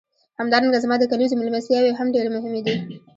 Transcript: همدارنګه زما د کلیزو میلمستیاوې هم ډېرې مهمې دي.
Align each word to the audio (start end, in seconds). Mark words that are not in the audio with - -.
همدارنګه 0.39 0.79
زما 0.83 0.95
د 0.99 1.03
کلیزو 1.11 1.35
میلمستیاوې 1.39 1.91
هم 1.99 2.07
ډېرې 2.15 2.29
مهمې 2.37 2.61
دي. 2.65 2.75